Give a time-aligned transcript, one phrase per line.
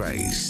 [0.00, 0.49] Climax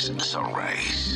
[0.00, 1.09] Climax Sunrise.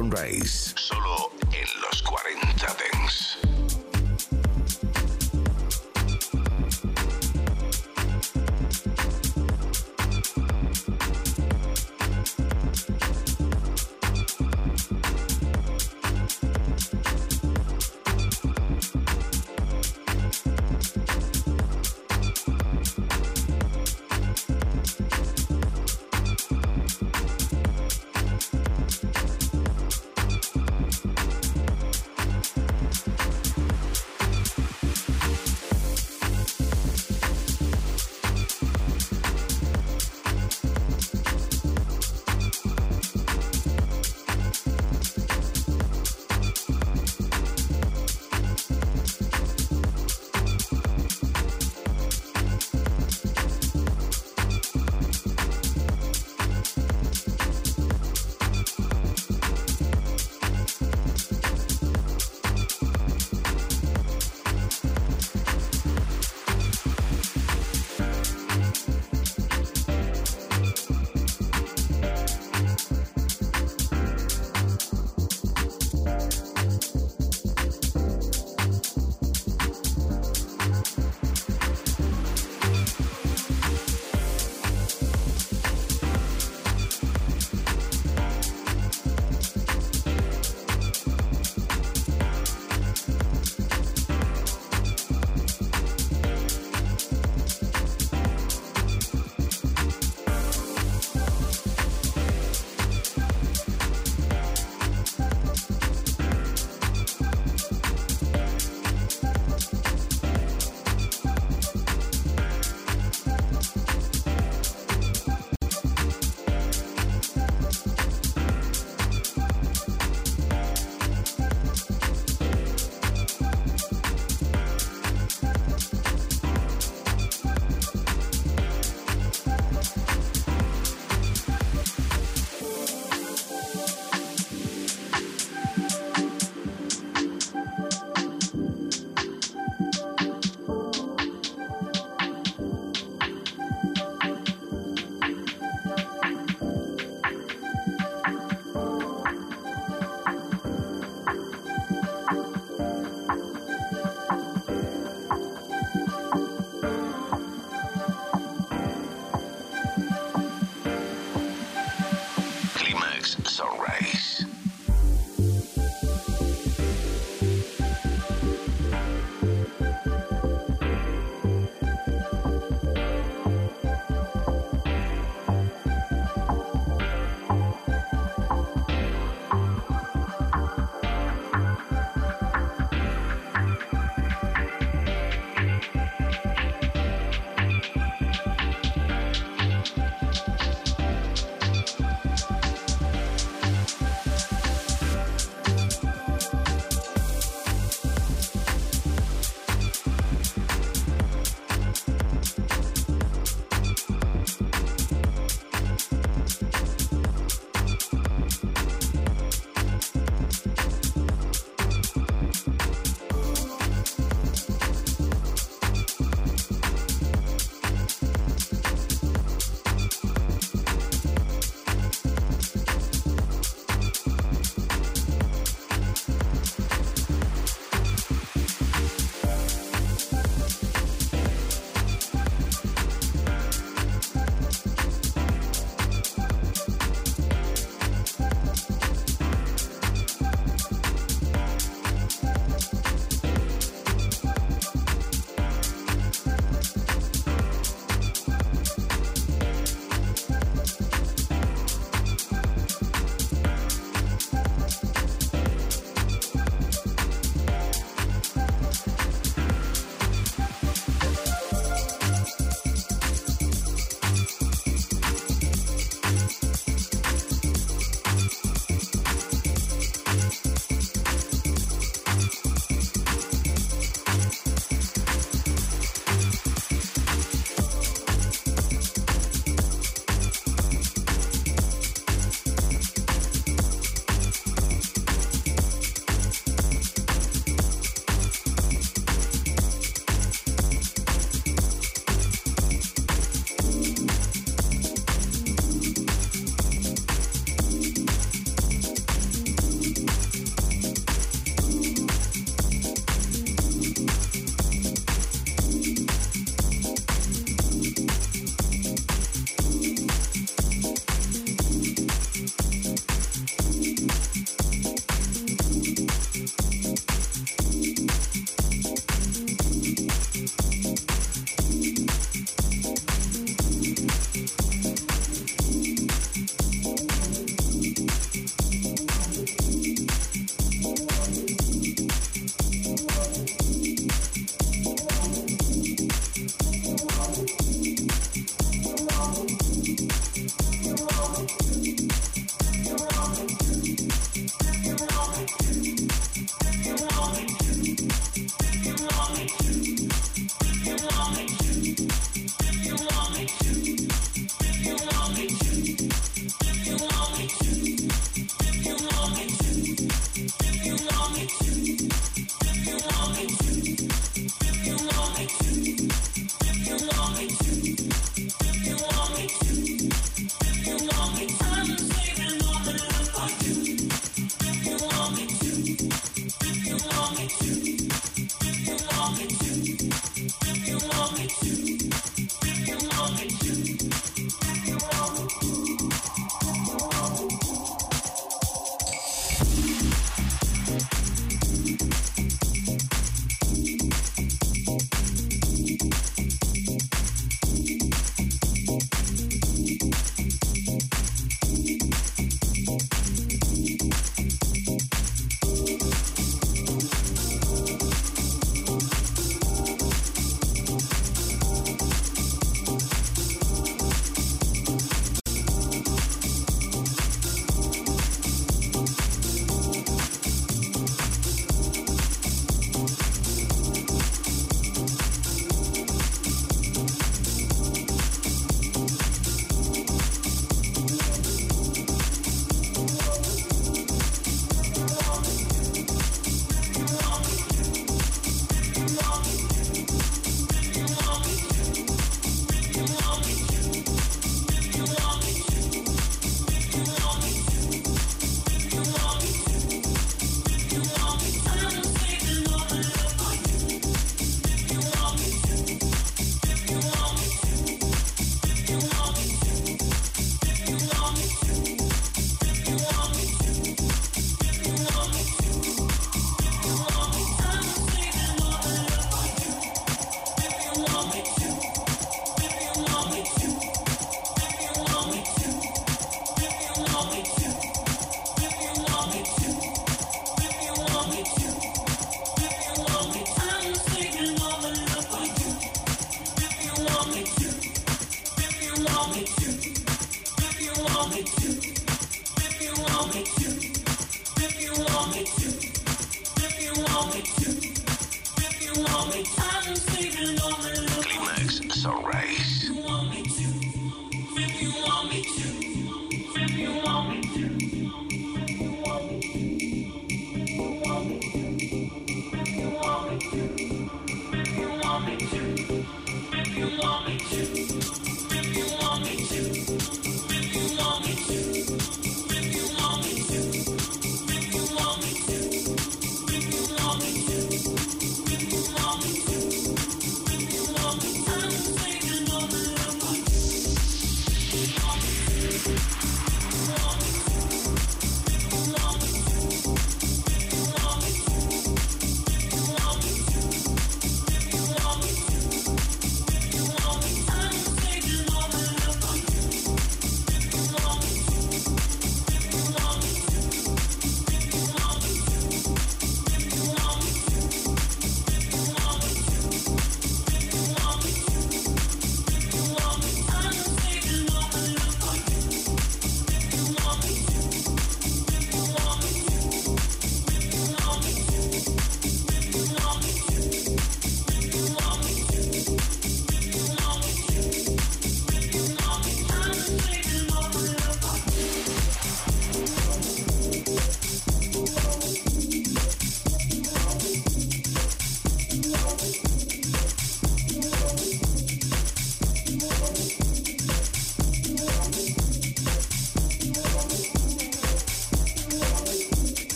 [0.00, 0.59] Climax Sunrise.